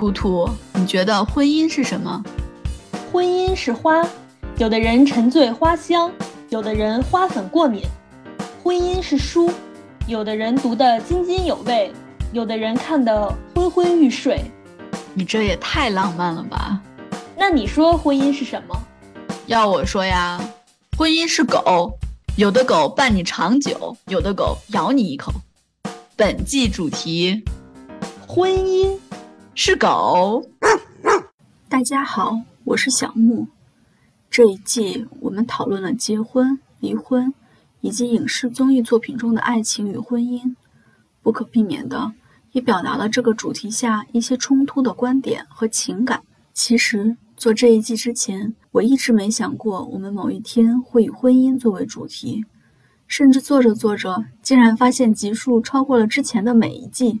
[0.00, 2.24] 图图，你觉得婚姻是什么？
[3.12, 4.02] 婚姻是花，
[4.56, 6.10] 有的人沉醉花香，
[6.48, 7.82] 有的人花粉过敏。
[8.64, 9.52] 婚姻是书，
[10.06, 11.92] 有的人读得津津有味，
[12.32, 14.40] 有的人看得昏昏欲睡。
[15.12, 16.80] 你这也太浪漫了吧？
[17.36, 18.74] 那你说婚姻是什么？
[19.48, 20.40] 要我说呀，
[20.96, 21.92] 婚姻是狗，
[22.36, 25.30] 有的狗伴你长久，有的狗咬你一口。
[26.16, 27.44] 本季主题：
[28.26, 28.98] 婚姻。
[29.54, 30.48] 是狗。
[31.68, 33.48] 大家好，我是小木。
[34.30, 37.34] 这一季我们讨论了结婚、离婚，
[37.80, 40.54] 以及影视综艺作品中的爱情与婚姻，
[41.22, 42.12] 不可避免的
[42.52, 46.22] 也表达了这个主题下一些冲突的观点和情感。
[46.52, 52.44] 其实做这一季之前，我一直没想过我们某一天会以婚姻作为主题，
[53.06, 57.20] 甚至做着做着，竟然发现集数超过了之前的每一季。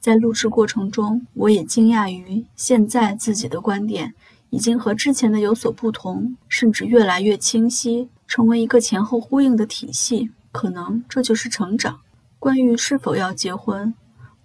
[0.00, 4.14] 在录制过程中，我也惊讶于现在自己的观点
[4.48, 10.30] 已经和之前的有所不同，甚至越来越清晰，成为一个前后呼应的体系。
[10.52, 12.00] 可能这就是成长。
[12.38, 13.94] 关于是否要结婚，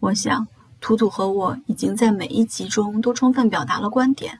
[0.01, 0.47] 我想
[0.79, 4.39] 图图和我已经在每一集中都充分表达了观点，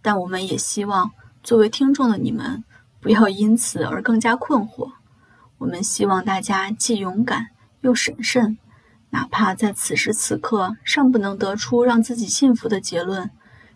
[0.00, 1.10] 但我们也希望
[1.42, 2.62] 作为听众的你们
[3.00, 4.92] 不要因此而更加困惑。
[5.58, 7.48] 我们希望大家既勇敢
[7.80, 8.58] 又审慎。
[9.12, 13.30] 哪怕在此时此刻尚不能得出让自己幸福的结论，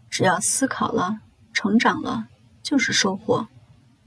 [0.09, 1.19] 只要思考了、
[1.53, 2.27] 成长了，
[2.63, 3.47] 就是收获。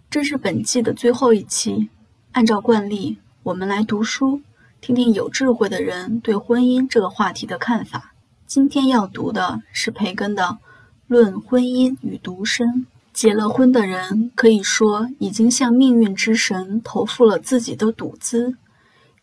[0.09, 1.89] 这是本季的最后一期，
[2.31, 4.41] 按照惯例，我们来读书，
[4.81, 8.15] 听听有智慧的人对婚姻这个话题的看法。
[8.47, 10.43] 今天要读的是培根的
[11.05, 12.67] 《论婚姻与独身》。
[13.13, 18.55] 结了婚的人可以说已经向命运之神投付了自己的赌资。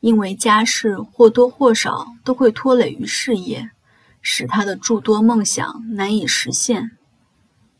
[0.06, 3.72] 因为家事或多或少都会拖累于事业，
[4.22, 6.92] 使他的诸多梦想难以实现。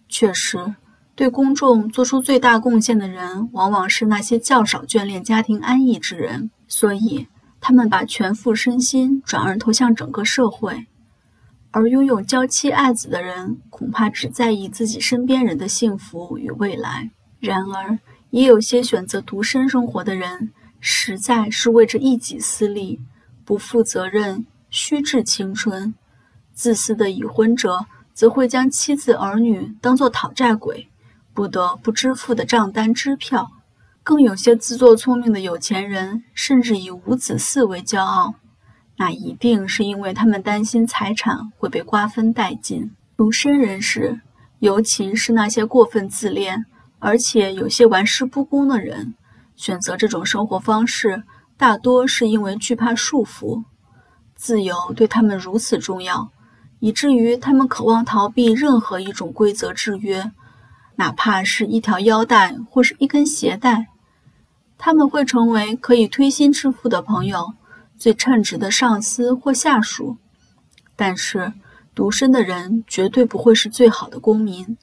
[0.08, 0.74] 确实，
[1.14, 7.28] 对公众做出最大贡献的人，往往是那些较少眷恋家庭安逸之人，所以
[7.60, 10.88] 他们把全副身心转而投向整个社会。
[11.70, 17.12] 而拥有娇妻爱子的人，恐怕只在意自己身边人的幸福与未来。
[17.38, 18.00] 然而，
[18.30, 20.50] 也有些选择独身生活的人。
[20.88, 23.00] 实在是为着一己私利，
[23.44, 25.92] 不负责任，虚掷青春。
[26.54, 30.88] 自私的已婚者则会将妻子儿女当作讨债鬼，
[31.34, 33.50] 不得不支付的账单支票。
[34.04, 38.36] 更有些自作聪明的有钱人，甚至以无子嗣为骄傲，
[38.96, 42.92] 那一定是因为他们担心财产会被瓜分殆尽。
[43.16, 44.20] 独身人士，
[44.60, 46.64] 尤其是那些过分自恋
[47.00, 49.14] 而且有些玩世不恭的人。
[49.56, 51.24] 选择这种生活方式，
[51.56, 53.64] 大多是因为惧怕束缚，
[54.34, 56.30] 自由对他们如此重要，
[56.78, 60.30] 以至于他们渴望逃避任何一种规则制约，
[60.96, 63.86] 哪怕是一条腰带或是一根鞋带。
[64.76, 67.54] 他们会成为可以推心置腹的朋友，
[67.96, 70.18] 最称职的上司或下属。
[70.94, 71.54] 但是，
[71.94, 74.76] 独身的人绝对不会是最好的公民，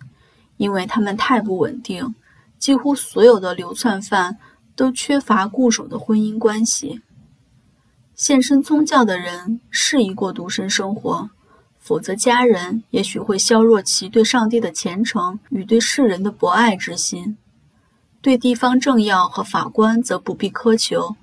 [0.58, 2.16] 因为他们太不稳定。
[2.58, 4.40] 几乎所有的流窜犯。
[4.76, 7.02] 都缺乏固守的婚姻关系。
[8.16, 11.30] 献身宗教的人适宜过独身生活，
[11.80, 17.38] 否则家人也许会削弱其对上帝的虔诚与对世人的博爱之心。
[18.22, 21.16] 对地方政要和法官则不必苛求，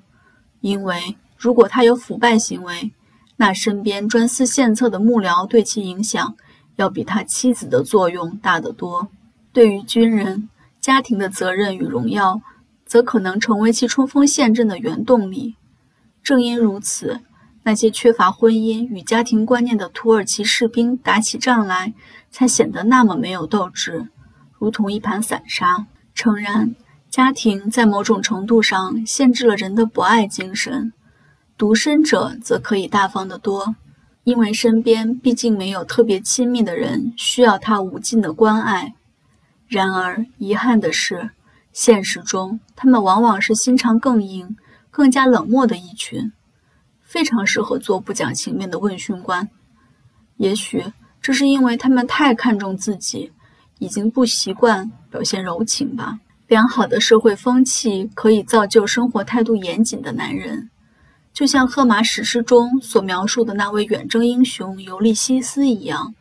[0.61, 2.93] 因为如果他有腐败行为，
[3.37, 6.37] 那身边专司献策的幕僚对其影响
[6.77, 9.09] 要比他妻子的作用大得多。
[9.53, 10.51] 对于军人，
[10.81, 12.43] 家庭的责任与荣耀。
[12.91, 15.55] 则可能成为其冲锋陷阵的原动力。
[16.25, 17.21] 正因如此，
[17.63, 21.95] 那些缺乏婚姻与家庭观念的土耳其士兵打起仗来，
[22.33, 24.09] 才显得那么没有斗志，
[24.59, 25.87] 如同一盘散沙。
[26.15, 26.75] 诚然，
[27.09, 30.93] 家庭在某种程度上限制了人的博爱精神，
[31.57, 33.77] 独身者则可以大方得多，
[34.25, 38.95] 因为身边毕竟没有特别亲密的人需要他无尽的关爱。
[39.69, 41.31] 然而，遗憾的是。
[41.73, 44.57] 现实中，他们往往是心肠更硬、
[44.91, 46.33] 更加冷漠的一群，
[47.03, 49.49] 非常适合做不讲情面的问讯官。
[50.37, 50.85] 也许
[51.21, 53.33] 这是因为他们太看重自己，
[53.79, 56.19] 已经不习惯表现柔情吧。
[56.49, 60.69] 良好的社会风气可以造就生活态度严谨的男人，
[61.33, 66.15] 就像荷马史诗中所描述的那位远征英雄尤利西斯一样，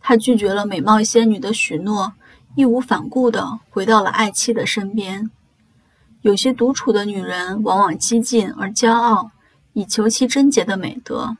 [0.00, 2.12] 他拒绝了美貌仙女的许诺。
[2.54, 5.30] 义无反顾地回到了爱妻的身边。
[6.20, 9.30] 有些独处的女人往往激进而骄傲，
[9.72, 11.36] 以求其贞洁的美德；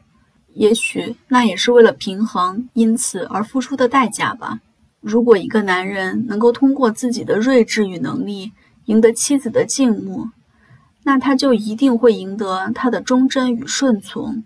[0.54, 4.60] 也许那也是为了平衡，因此而付出的代价吧。
[5.00, 8.52] 如果一个男人能够通过自己的睿智与能力
[8.86, 10.30] 赢得妻子的敬慕，
[11.04, 14.44] 那他就一定会赢得她的忠贞与顺从。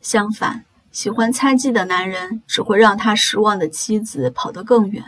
[0.00, 5.04] 相反，喜欢猜忌的男人只会让他失望的妻子跑得更远。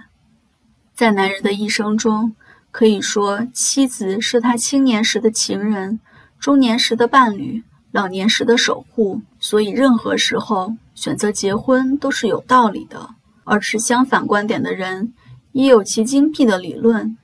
[1.03, 2.37] 在男人的一生中，
[2.71, 5.99] 可以说妻子是他青年时的情人，
[6.39, 9.21] 中年时的伴侣，老年时的守护。
[9.41, 13.17] 所以，任何时候选择结婚都是有道理的。
[13.43, 15.13] 而持相反观点的人
[15.51, 17.19] 也有其精辟的理论。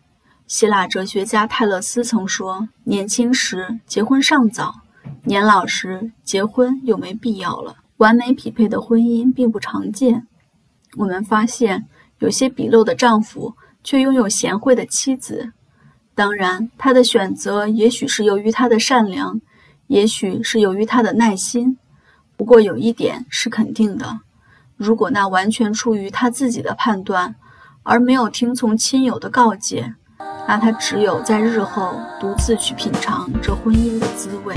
[0.48, 4.74] 希腊哲学家泰勒斯曾说：“年轻时结婚尚早，
[5.22, 10.26] 年老时结婚又没必要了。”完美匹配的婚姻并不常见。
[10.96, 11.86] 我们发现，
[12.18, 15.52] 有些鄙陋的丈夫却拥有贤惠的妻子。
[16.14, 19.40] 当然，他的选择也许是由于他的善良，
[19.86, 21.78] 也许是由于他的耐心。
[22.36, 24.20] 不过，有一点是肯定的：
[24.76, 27.36] 如果那完全出于他自己的判断，
[27.82, 29.94] 而没有听从亲友的告诫。
[30.46, 34.56] 那他只有在日后独自去品尝这婚姻的滋味。